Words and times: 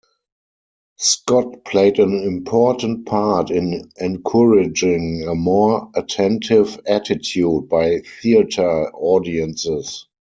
Scott 0.97 1.63
played 1.63 1.99
an 1.99 2.23
important 2.23 3.05
part 3.05 3.51
in 3.51 3.91
encouraging 3.97 5.27
a 5.27 5.35
more 5.35 5.91
attentive 5.93 6.79
attitude 6.87 7.69
by 7.69 8.01
theatre 8.19 8.89
audiences. 8.95 10.07